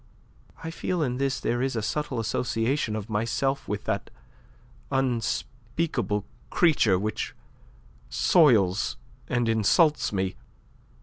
I 0.63 0.71
feel 0.71 0.97
that 1.01 1.05
in 1.05 1.17
this 1.17 1.39
there 1.39 1.61
is 1.61 1.75
a 1.75 1.83
subtle 1.83 2.19
association 2.19 2.95
of 2.95 3.07
myself 3.07 3.67
with 3.67 3.83
that 3.83 4.09
unspeakable 4.91 6.25
creature 6.49 6.97
which 6.97 7.35
soils 8.09 8.97
and 9.27 9.47
insults 9.47 10.11
me. 10.11 10.37